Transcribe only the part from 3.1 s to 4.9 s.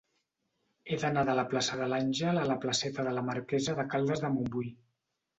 la Marquesa de Caldes de Montbui.